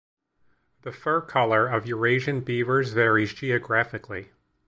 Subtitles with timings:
[0.81, 4.31] The fur colour of Eurasian beavers varies geographically.